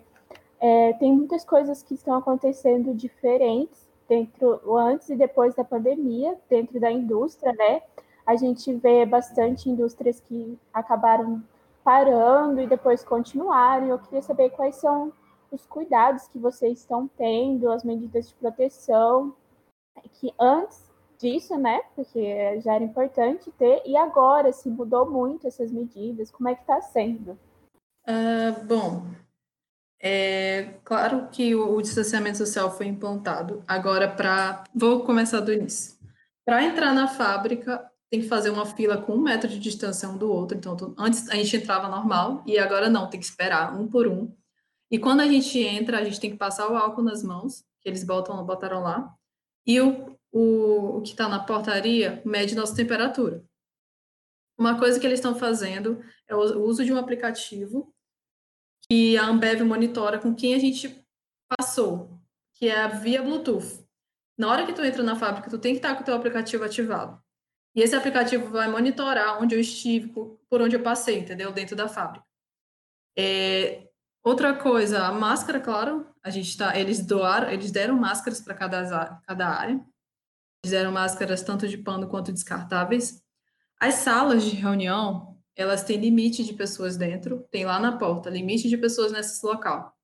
[0.59, 6.79] é, tem muitas coisas que estão acontecendo diferentes dentro antes e depois da pandemia, dentro
[6.79, 7.81] da indústria, né?
[8.25, 11.43] A gente vê bastante indústrias que acabaram
[11.83, 13.87] parando e depois continuaram.
[13.87, 15.13] Eu queria saber quais são
[15.51, 19.33] os cuidados que vocês estão tendo, as medidas de proteção,
[20.13, 25.71] que antes disso, né, porque já era importante ter, e agora se mudou muito essas
[25.71, 27.31] medidas, como é que está sendo?
[28.07, 29.03] Uh, bom,
[29.99, 33.63] é claro que o, o distanciamento social foi implantado.
[33.67, 34.63] Agora, para.
[34.73, 35.97] Vou começar do início.
[36.45, 40.17] Para entrar na fábrica, tem que fazer uma fila com um metro de distância um
[40.17, 40.57] do outro.
[40.57, 44.33] Então, antes a gente entrava normal e agora não, tem que esperar um por um.
[44.89, 47.89] E quando a gente entra, a gente tem que passar o álcool nas mãos, que
[47.89, 49.13] eles botam, botaram lá,
[49.65, 53.43] e o, o, o que está na portaria mede nossa temperatura.
[54.57, 57.93] Uma coisa que eles estão fazendo é o uso de um aplicativo
[58.89, 61.03] que a Ambev monitora com quem a gente
[61.47, 62.19] passou,
[62.53, 63.85] que é via Bluetooth.
[64.37, 66.63] Na hora que tu entra na fábrica, tu tem que estar com o teu aplicativo
[66.63, 67.21] ativado.
[67.75, 70.07] E esse aplicativo vai monitorar onde eu estive,
[70.49, 71.51] por onde eu passei, entendeu?
[71.51, 72.25] Dentro da fábrica.
[73.17, 73.87] É,
[74.27, 79.21] Outra coisa, a máscara, claro, a gente tá, eles doaram, eles deram máscaras para cada,
[79.25, 79.75] cada área.
[80.61, 83.23] Eles deram máscaras tanto de pano quanto descartáveis.
[83.79, 88.69] As salas de reunião, elas têm limite de pessoas dentro, tem lá na porta, limite
[88.69, 89.97] de pessoas nesse local.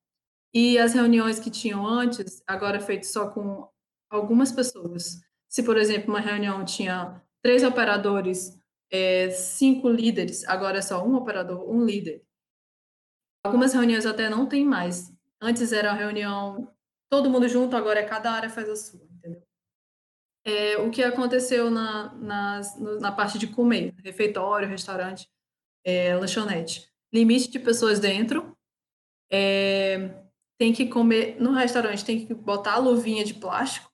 [0.52, 3.68] E as reuniões que tinham antes, agora é feito só com
[4.10, 5.20] algumas pessoas.
[5.48, 8.58] Se, por exemplo, uma reunião tinha três operadores,
[8.90, 12.24] é, cinco líderes, agora é só um operador, um líder.
[13.44, 15.12] Algumas reuniões até não tem mais.
[15.40, 16.68] Antes era a reunião
[17.08, 19.42] todo mundo junto, agora é cada área faz a sua, entendeu?
[20.44, 25.28] É, o que aconteceu na, nas, na parte de comer, refeitório, restaurante,
[25.84, 26.90] é, lanchonete.
[27.12, 28.56] Limite de pessoas dentro,
[29.30, 30.24] é,
[30.58, 33.92] tem que comer, no restaurante tem que botar a luvinha de plástico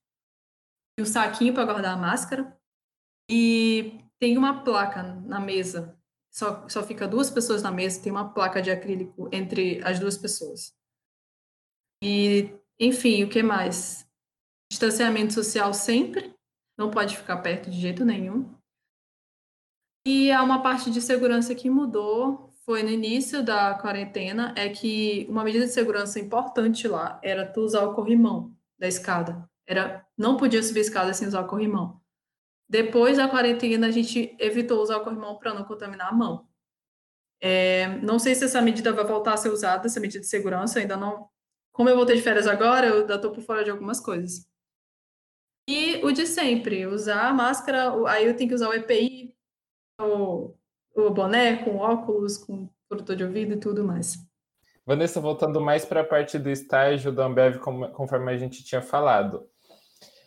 [0.99, 2.57] e o saquinho para guardar a máscara,
[3.31, 5.97] e tem uma placa na mesa
[6.33, 10.17] só, só fica duas pessoas na mesa, tem uma placa de acrílico entre as duas
[10.17, 10.75] pessoas.
[12.03, 14.09] E, enfim, o que mais?
[14.71, 16.35] Distanciamento social sempre,
[16.79, 18.55] não pode ficar perto de jeito nenhum.
[20.07, 25.27] E há uma parte de segurança que mudou, foi no início da quarentena, é que
[25.29, 29.49] uma medida de segurança importante lá era tu usar o corrimão da escada.
[29.67, 32.01] Era, não podia subir a escada sem usar o corrimão.
[32.69, 36.49] Depois da quarentena, a gente evitou usar o corrimão para não contaminar a mão.
[37.41, 40.79] É, não sei se essa medida vai voltar a ser usada, essa medida de segurança,
[40.79, 41.29] ainda não.
[41.73, 44.47] Como eu voltei de férias agora, eu ainda estou por fora de algumas coisas.
[45.69, 49.35] E o de sempre, usar a máscara, aí eu tenho que usar o EPI,
[50.03, 50.55] o,
[50.95, 54.19] o boné com óculos, com protetor de ouvido e tudo mais.
[54.85, 59.47] Vanessa, voltando mais para a parte do estágio da Ambev, conforme a gente tinha falado.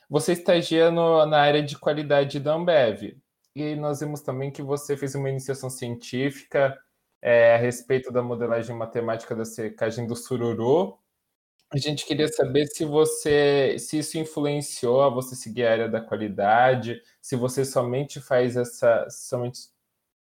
[0.09, 3.17] Você estagia no, na área de qualidade da Ambev.
[3.55, 6.77] E nós vimos também que você fez uma iniciação científica
[7.21, 10.97] é, a respeito da modelagem matemática da secagem do sururu.
[11.73, 15.99] A gente queria saber se você, se isso influenciou a você seguir a área da
[15.99, 19.61] qualidade, se você somente faz essa, somente,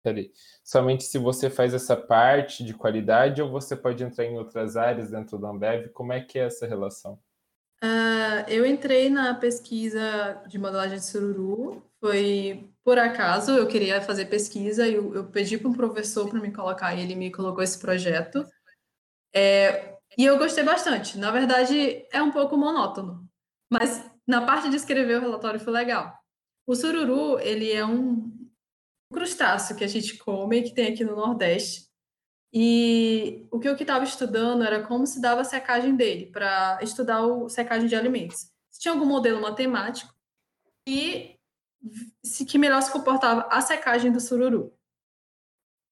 [0.03, 0.31] peraí,
[0.63, 5.09] somente se você faz essa parte de qualidade ou você pode entrar em outras áreas
[5.09, 5.89] dentro da Ambev.
[5.89, 7.19] Como é que é essa relação?
[7.83, 14.25] Uh, eu entrei na pesquisa de modelagem de sururu, foi por acaso, eu queria fazer
[14.25, 17.63] pesquisa e eu, eu pedi para um professor para me colocar e ele me colocou
[17.63, 18.45] esse projeto.
[19.33, 21.17] É, e eu gostei bastante.
[21.17, 23.27] Na verdade, é um pouco monótono,
[23.71, 26.13] mas na parte de escrever o relatório foi legal.
[26.65, 28.31] O sururu, ele é um,
[29.11, 31.89] crustáceo que a gente come, que tem aqui no Nordeste.
[32.53, 37.21] E o que eu estava estudando era como se dava a secagem dele, para estudar
[37.23, 38.51] a secagem de alimentos.
[38.69, 40.13] Se tinha algum modelo matemático
[40.87, 41.37] e
[42.23, 44.73] se que melhor se comportava a secagem do sururu.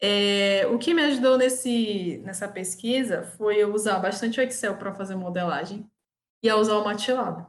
[0.01, 4.93] É, o que me ajudou nesse, nessa pesquisa foi eu usar bastante o Excel para
[4.93, 5.89] fazer modelagem
[6.41, 7.47] e a usar o MATLAB.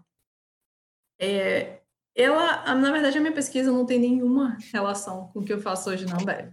[1.21, 1.81] É,
[2.15, 5.91] ela, na verdade, a minha pesquisa não tem nenhuma relação com o que eu faço
[5.91, 6.53] hoje na Ambev.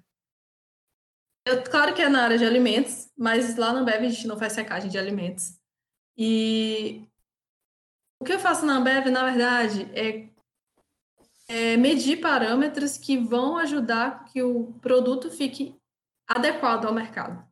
[1.48, 4.38] Eu, claro que é na área de alimentos, mas lá na Ambev a gente não
[4.38, 5.58] faz secagem de alimentos.
[6.16, 7.08] E
[8.20, 10.28] o que eu faço na Ambev, na verdade, é
[11.48, 15.77] é, medir parâmetros que vão ajudar que o produto fique
[16.28, 17.48] adequado ao mercado.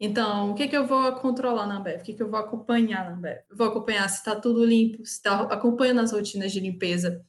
[0.00, 2.00] Então, o que, que eu vou controlar na Ambev?
[2.00, 3.38] O que, que eu vou acompanhar na Ambev?
[3.50, 7.24] Eu vou acompanhar se está tudo limpo, se está acompanhando as rotinas de limpeza.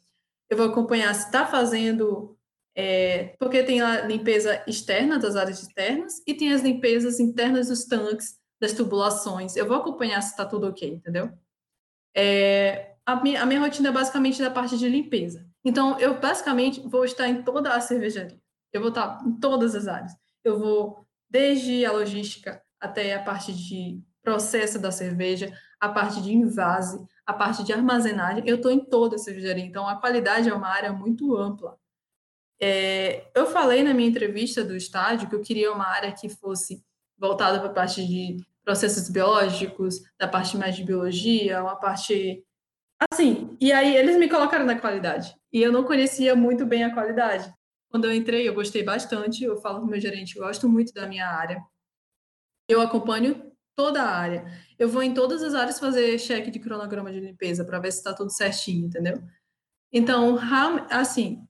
[0.50, 2.36] Eu vou acompanhar se está fazendo.
[2.76, 7.86] É, porque tem a limpeza externa das áreas externas e tem as limpezas internas dos
[7.86, 9.56] tanques, das tubulações.
[9.56, 11.32] Eu vou acompanhar se está tudo ok, entendeu?
[12.16, 15.46] É, a, minha, a minha rotina é basicamente da parte de limpeza.
[15.66, 18.40] Então, eu basicamente vou estar em toda a cervejaria.
[18.72, 20.12] Eu vou estar em todas as áreas.
[20.44, 26.34] Eu vou desde a logística até a parte de processo da cerveja, a parte de
[26.34, 28.44] invase, a parte de armazenagem.
[28.46, 29.64] Eu estou em toda a cervejaria.
[29.64, 31.78] Então, a qualidade é uma área muito ampla.
[32.62, 36.84] É, eu falei na minha entrevista do estádio que eu queria uma área que fosse
[37.18, 42.44] voltada para a parte de processos biológicos, da parte mais de biologia, uma parte
[43.12, 45.34] Assim, e aí eles me colocaram na qualidade.
[45.54, 47.52] E eu não conhecia muito bem a qualidade.
[47.90, 49.44] Quando eu entrei, eu gostei bastante.
[49.44, 51.62] Eu falo com o meu gerente, eu gosto muito da minha área.
[52.68, 54.46] Eu acompanho toda a área.
[54.78, 58.00] Eu vou em todas as áreas fazer cheque de cronograma de limpeza para ver se
[58.00, 59.22] está tudo certinho, entendeu?
[59.92, 60.38] Então,
[60.90, 61.48] assim,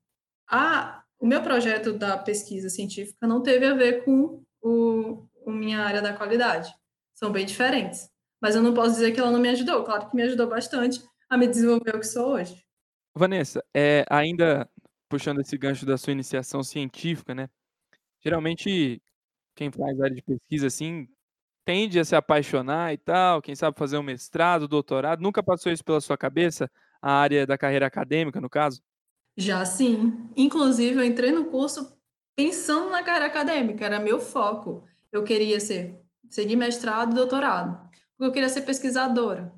[0.49, 6.02] a, o meu projeto da pesquisa científica não teve a ver com o, minha área
[6.02, 6.73] da qualidade.
[7.13, 8.10] São bem diferentes.
[8.41, 9.84] Mas eu não posso dizer que ela não me ajudou.
[9.84, 12.63] Claro que me ajudou bastante, a me desenvolver o que sou hoje.
[13.17, 14.69] Vanessa, é, ainda
[15.10, 17.50] puxando esse gancho da sua iniciação científica, né?
[18.24, 19.02] Geralmente,
[19.56, 21.08] quem faz área de pesquisa assim
[21.65, 25.22] tende a se apaixonar e tal, quem sabe fazer um mestrado, doutorado.
[25.22, 26.69] Nunca passou isso pela sua cabeça,
[27.02, 28.82] a área da carreira acadêmica, no caso?
[29.38, 30.30] Já sim.
[30.36, 31.95] Inclusive, eu entrei no curso
[32.36, 34.84] pensando na carreira acadêmica, era meu foco.
[35.12, 37.78] Eu queria ser, seguir mestrado doutorado,
[38.17, 39.54] porque eu queria ser pesquisadora.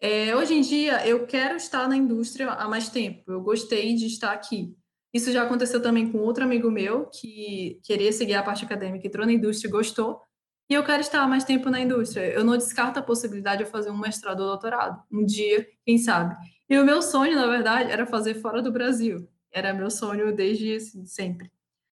[0.00, 4.06] É, hoje em dia, eu quero estar na indústria há mais tempo, eu gostei de
[4.06, 4.74] estar aqui.
[5.12, 9.26] Isso já aconteceu também com outro amigo meu, que queria seguir a parte acadêmica, entrou
[9.26, 10.20] na indústria e gostou,
[10.68, 12.32] e eu quero estar mais tempo na indústria.
[12.32, 16.36] Eu não descarto a possibilidade de fazer um mestrado ou doutorado, um dia, quem sabe.
[16.68, 19.28] E o meu sonho, na verdade, era fazer fora do Brasil.
[19.52, 21.50] Era meu sonho desde assim, sempre.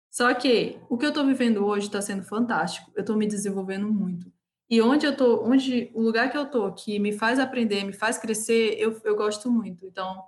[0.09, 2.91] Só que o que eu estou vivendo hoje está sendo fantástico.
[2.95, 4.31] Eu estou me desenvolvendo muito.
[4.67, 7.93] E onde eu tô, onde o lugar que eu tô, que me faz aprender, me
[7.93, 9.85] faz crescer, eu, eu gosto muito.
[9.85, 10.23] Então,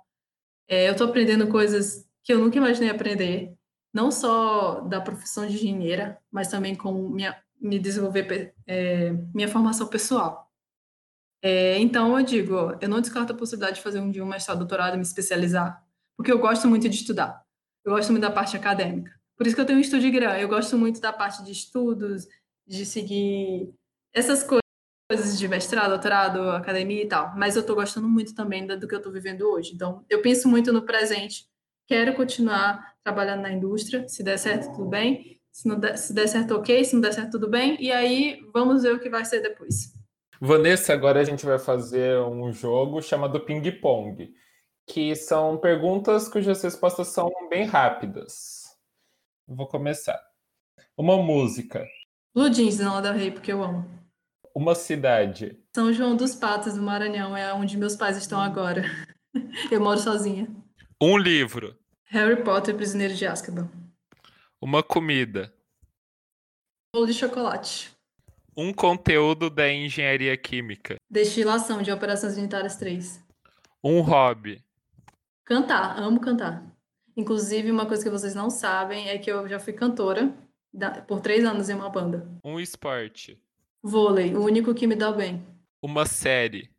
[0.68, 3.54] é, eu estou aprendendo coisas que eu nunca imaginei aprender,
[3.94, 9.86] não só da profissão de engenheira, mas também como minha, me desenvolver é, minha formação
[9.86, 10.50] pessoal.
[11.40, 14.58] É, então, eu digo, eu não descarto a possibilidade de fazer um dia um mestrado,
[14.58, 15.80] doutorado, me especializar,
[16.16, 17.44] porque eu gosto muito de estudar.
[17.84, 19.12] Eu gosto muito da parte acadêmica.
[19.36, 20.42] Por isso que eu tenho um estúdio grande.
[20.42, 22.26] Eu gosto muito da parte de estudos,
[22.66, 23.72] de seguir
[24.12, 27.36] essas coisas de mestrado, doutorado, academia e tal.
[27.36, 29.72] Mas eu estou gostando muito também do que eu estou vivendo hoje.
[29.72, 31.46] Então, eu penso muito no presente.
[31.86, 34.08] Quero continuar trabalhando na indústria.
[34.08, 35.40] Se der certo, tudo bem.
[35.52, 36.84] Se, não der, se der certo, ok.
[36.84, 37.80] Se não der certo, tudo bem.
[37.80, 39.94] E aí, vamos ver o que vai ser depois.
[40.40, 44.34] Vanessa, agora a gente vai fazer um jogo chamado Ping Pong,
[44.86, 48.64] que são perguntas cujas respostas são bem rápidas.
[49.46, 50.20] Vou começar.
[50.96, 51.86] Uma música.
[52.34, 53.88] Blue Jeans, não da Rei, porque eu amo.
[54.54, 55.58] Uma cidade.
[55.74, 58.82] São João dos Patos, do Maranhão, é onde meus pais estão agora.
[59.70, 60.48] Eu moro sozinha.
[61.00, 61.76] Um livro.
[62.06, 63.68] Harry Potter, Prisioneiro de Azkaban.
[64.58, 65.52] Uma comida.
[66.90, 67.94] Bolo de chocolate.
[68.56, 70.96] Um conteúdo da engenharia química.
[71.10, 73.22] Destilação de Operações Unitárias 3.
[73.84, 74.64] Um hobby.
[75.44, 76.64] Cantar, amo cantar.
[77.14, 80.34] Inclusive, uma coisa que vocês não sabem é que eu já fui cantora
[81.06, 82.26] por três anos em uma banda.
[82.42, 83.38] Um esporte.
[83.82, 85.46] Vôlei, o único que me dá bem.
[85.82, 86.70] Uma série.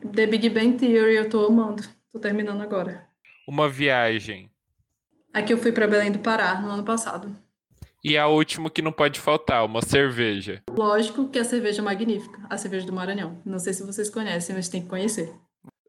[0.00, 1.84] The Big Bang Theory, eu tô amando.
[2.12, 3.13] Tô terminando agora.
[3.46, 4.50] Uma viagem.
[5.32, 7.36] Aqui eu fui para Belém do Pará no ano passado.
[8.02, 10.62] E a última que não pode faltar, uma cerveja.
[10.70, 13.40] Lógico que a cerveja é magnífica, a cerveja do Maranhão.
[13.44, 15.34] Não sei se vocês conhecem, mas tem que conhecer.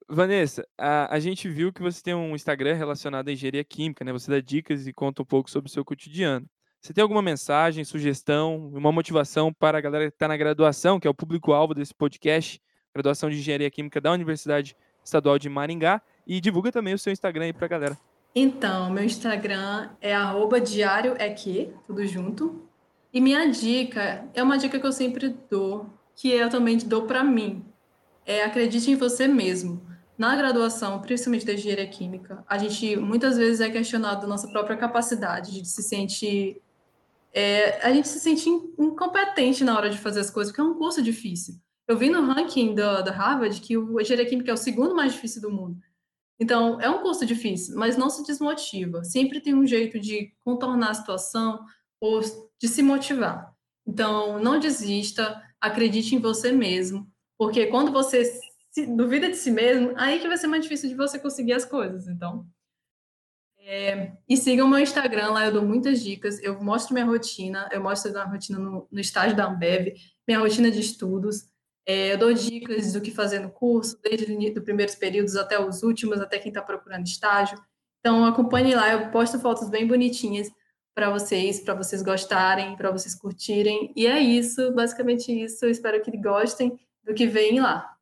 [0.07, 4.13] Vanessa, a, a gente viu que você tem um Instagram relacionado à engenharia química, né?
[4.13, 6.45] Você dá dicas e conta um pouco sobre o seu cotidiano.
[6.79, 11.07] Você tem alguma mensagem, sugestão, uma motivação para a galera que está na graduação, que
[11.07, 12.61] é o público-alvo desse podcast,
[12.93, 17.45] graduação de Engenharia Química da Universidade Estadual de Maringá, e divulga também o seu Instagram
[17.45, 17.97] aí para a galera.
[18.33, 20.13] Então, meu Instagram é
[20.59, 22.67] diárioeq, tudo junto.
[23.13, 27.23] E minha dica é uma dica que eu sempre dou, que eu também dou para
[27.23, 27.63] mim.
[28.25, 29.81] É acredite em você mesmo.
[30.17, 35.61] Na graduação, principalmente da engenharia química, a gente muitas vezes é questionado nossa própria capacidade,
[35.61, 36.61] de se sentir.
[37.33, 40.77] É, a gente se sente incompetente na hora de fazer as coisas, porque é um
[40.77, 41.55] curso difícil.
[41.87, 45.41] Eu vi no ranking da, Harvard que o engenharia química é o segundo mais difícil
[45.41, 45.77] do mundo.
[46.39, 49.03] Então, é um curso difícil, mas não se desmotiva.
[49.03, 51.63] Sempre tem um jeito de contornar a situação
[51.99, 52.21] ou
[52.59, 53.53] de se motivar.
[53.87, 58.23] Então, não desista, acredite em você mesmo, porque quando você
[58.95, 62.07] duvida de si mesmo, aí que vai ser mais difícil de você conseguir as coisas.
[62.07, 62.45] Então,
[63.67, 67.81] é, e sigam meu Instagram, lá eu dou muitas dicas, eu mostro minha rotina, eu
[67.81, 69.95] mostro a rotina no, no estágio da Ambev,
[70.27, 71.47] minha rotina de estudos,
[71.85, 75.83] é, eu dou dicas do que fazer no curso, desde os primeiros períodos até os
[75.83, 77.57] últimos, até quem está procurando estágio.
[77.99, 80.51] Então, acompanhe lá, eu posto fotos bem bonitinhas
[80.95, 83.91] para vocês, para vocês gostarem, para vocês curtirem.
[83.95, 85.65] E é isso, basicamente isso.
[85.65, 87.95] Eu espero que gostem do que vem lá.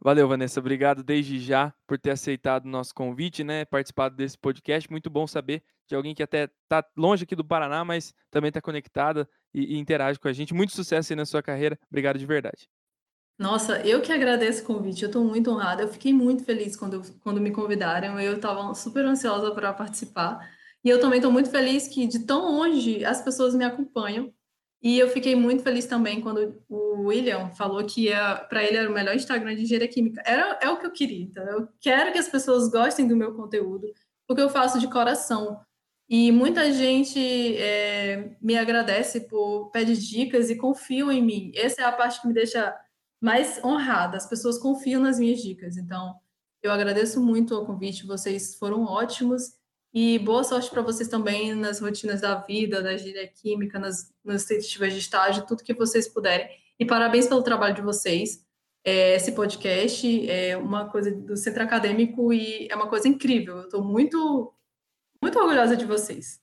[0.00, 0.58] Valeu, Vanessa.
[0.58, 3.64] Obrigado desde já por ter aceitado o nosso convite, né?
[3.64, 4.90] Participado desse podcast.
[4.90, 8.60] Muito bom saber de alguém que até está longe aqui do Paraná, mas também está
[8.60, 10.52] conectada e, e interage com a gente.
[10.52, 11.78] Muito sucesso aí na sua carreira.
[11.88, 12.68] Obrigado de verdade.
[13.42, 15.82] Nossa, eu que agradeço o convite, eu estou muito honrada.
[15.82, 20.48] Eu fiquei muito feliz quando, quando me convidaram, eu estava super ansiosa para participar.
[20.84, 24.32] E eu também estou muito feliz que de tão longe as pessoas me acompanham.
[24.80, 28.10] E eu fiquei muito feliz também quando o William falou que
[28.48, 30.22] para ele era o melhor Instagram de engenharia química.
[30.24, 31.24] Era, é o que eu queria.
[31.24, 33.92] Então, eu quero que as pessoas gostem do meu conteúdo,
[34.24, 35.60] porque eu faço de coração.
[36.08, 37.18] E muita gente
[37.56, 41.52] é, me agradece por pedir dicas e confiam em mim.
[41.56, 42.72] Essa é a parte que me deixa
[43.22, 44.16] mais honrada.
[44.16, 45.76] As pessoas confiam nas minhas dicas.
[45.76, 46.16] Então,
[46.60, 49.54] eu agradeço muito o convite, vocês foram ótimos.
[49.94, 54.44] E boa sorte para vocês também nas rotinas da vida, da engenharia química, nas, nas
[54.44, 56.48] tentativas de estágio, tudo que vocês puderem.
[56.80, 58.44] E parabéns pelo trabalho de vocês.
[58.84, 63.58] É, esse podcast é uma coisa do centro acadêmico e é uma coisa incrível.
[63.58, 64.52] Eu estou muito,
[65.22, 66.41] muito orgulhosa de vocês.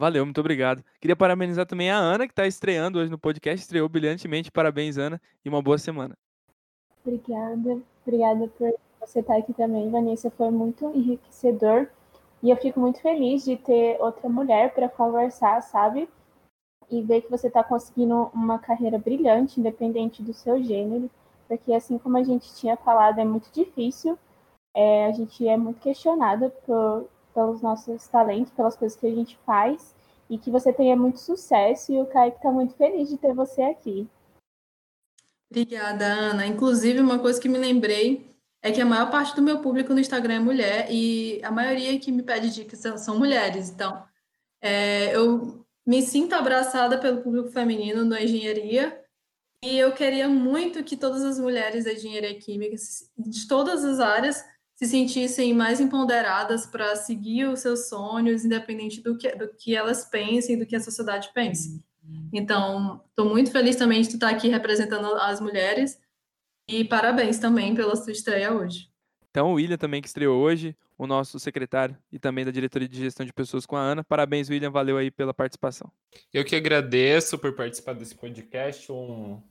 [0.00, 0.82] Valeu, muito obrigado.
[0.98, 4.50] Queria parabenizar também a Ana, que está estreando hoje no podcast, estreou brilhantemente.
[4.50, 6.16] Parabéns, Ana, e uma boa semana.
[7.04, 10.30] Obrigada, obrigada por você estar aqui também, Vanessa.
[10.30, 11.86] Foi muito enriquecedor
[12.42, 16.08] e eu fico muito feliz de ter outra mulher para conversar, sabe?
[16.90, 21.10] E ver que você está conseguindo uma carreira brilhante, independente do seu gênero,
[21.46, 24.18] porque assim como a gente tinha falado, é muito difícil.
[24.74, 29.38] É, a gente é muito questionada por, pelos nossos talentos, pelas coisas que a gente
[29.46, 29.94] faz
[30.28, 31.92] e que você tenha muito sucesso.
[31.92, 34.08] E o Kaique está muito feliz de ter você aqui.
[35.50, 36.46] Obrigada, Ana.
[36.46, 38.30] Inclusive, uma coisa que me lembrei
[38.62, 41.98] é que a maior parte do meu público no Instagram é mulher e a maioria
[41.98, 43.70] que me pede dicas são, mulheres.
[43.70, 44.04] Então,
[44.62, 49.02] é, eu me sinto abraçada pelo público feminino na engenharia
[49.62, 52.76] e eu queria muito que todas as mulheres da engenharia química,
[53.18, 54.44] de todas as áreas,
[54.80, 60.06] se sentissem mais empoderadas para seguir os seus sonhos, independente do que, do que elas
[60.06, 61.84] pensem, do que a sociedade pense.
[62.32, 66.00] Então, estou muito feliz também de estar aqui representando as mulheres
[66.66, 68.88] e parabéns também pela sua estreia hoje.
[69.30, 73.00] Então, o William também que estreou hoje, o nosso secretário e também da diretoria de
[73.00, 74.02] gestão de pessoas com a Ana.
[74.02, 75.92] Parabéns, William, valeu aí pela participação.
[76.32, 79.42] Eu que agradeço por participar desse podcast, um,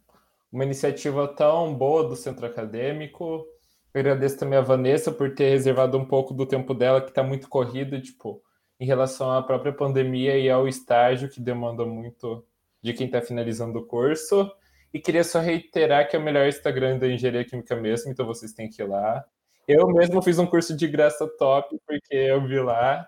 [0.52, 3.46] uma iniciativa tão boa do centro acadêmico.
[3.94, 7.50] Agradeço também a Vanessa por ter reservado um pouco do tempo dela, que está muito
[7.50, 8.42] corrido, tipo,
[8.80, 12.46] em relação à própria pandemia e ao estágio, que demanda muito
[12.82, 14.52] de quem está finalizando o curso.
[14.94, 18.54] E queria só reiterar que é o melhor Instagram da Engenharia Química mesmo, então vocês
[18.54, 19.24] têm que ir lá.
[19.68, 23.08] Eu mesmo fiz um curso de graça top, porque eu vi lá.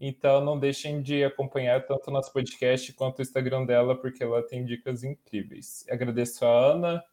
[0.00, 4.42] Então não deixem de acompanhar tanto o nosso podcast quanto o Instagram dela, porque ela
[4.42, 5.84] tem dicas incríveis.
[5.90, 7.04] Agradeço a Ana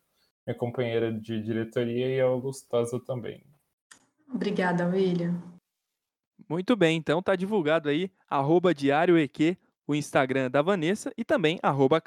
[0.47, 3.43] minha companheira de diretoria, e ao Lustosa também.
[4.33, 5.41] Obrigada, William.
[6.47, 11.59] Muito bem, então tá divulgado aí, arroba Diário EQ, o Instagram da Vanessa, e também
[11.61, 12.01] arroba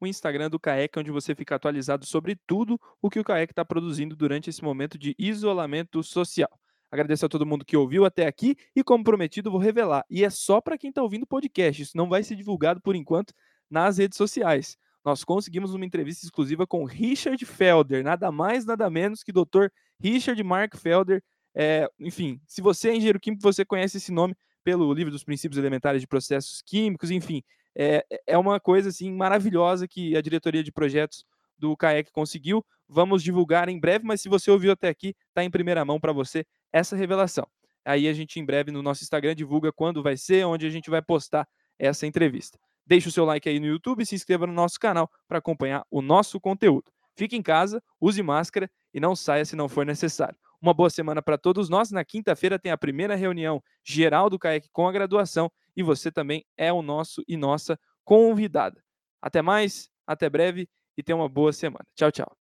[0.00, 3.64] o Instagram do CAEC, onde você fica atualizado sobre tudo o que o CAEC está
[3.64, 6.48] produzindo durante esse momento de isolamento social.
[6.90, 10.04] Agradeço a todo mundo que ouviu até aqui e, como prometido, vou revelar.
[10.08, 12.96] E é só para quem está ouvindo o podcast, isso não vai ser divulgado por
[12.96, 13.34] enquanto
[13.70, 19.22] nas redes sociais nós conseguimos uma entrevista exclusiva com Richard Felder, nada mais, nada menos
[19.22, 19.68] que Dr.
[20.00, 21.22] Richard Mark Felder.
[21.54, 25.58] É, enfim, se você é engenheiro químico, você conhece esse nome pelo livro dos princípios
[25.58, 27.42] elementares de processos químicos, enfim,
[27.76, 31.24] É, é uma coisa assim maravilhosa que a diretoria de projetos
[31.56, 32.64] do CAEC conseguiu.
[32.88, 36.12] Vamos divulgar em breve, mas se você ouviu até aqui, está em primeira mão para
[36.12, 37.46] você essa revelação.
[37.84, 40.90] Aí a gente em breve no nosso Instagram divulga quando vai ser, onde a gente
[40.90, 41.46] vai postar
[41.78, 42.58] essa entrevista.
[42.90, 45.86] Deixe o seu like aí no YouTube e se inscreva no nosso canal para acompanhar
[45.88, 46.90] o nosso conteúdo.
[47.14, 50.36] Fique em casa, use máscara e não saia se não for necessário.
[50.60, 51.92] Uma boa semana para todos nós.
[51.92, 56.44] Na quinta-feira tem a primeira reunião geral do CAEC com a graduação e você também
[56.56, 58.82] é o nosso e nossa convidada.
[59.22, 61.84] Até mais, até breve e tenha uma boa semana.
[61.94, 62.39] Tchau, tchau.